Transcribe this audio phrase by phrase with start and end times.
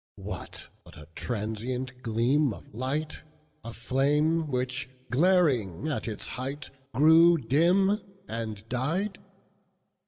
[0.15, 8.01] What, but a transient gleam of light,A flame, which, glaring at its height, Grew dim
[8.27, 9.19] and died?